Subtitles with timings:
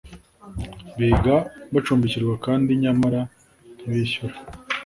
[0.99, 1.35] biga
[1.73, 3.21] bacumbikirwa kandi nyamara
[3.81, 4.37] ntibishyuye